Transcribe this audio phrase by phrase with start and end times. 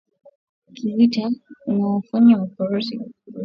[0.73, 1.31] kivita
[1.67, 3.39] unaofanywa na vikosi vya Urusi nchini Ukraine